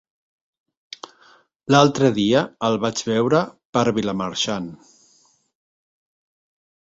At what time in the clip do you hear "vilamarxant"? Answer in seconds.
3.99-4.71